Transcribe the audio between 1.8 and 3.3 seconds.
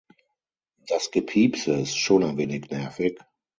schon ein wenig nervig.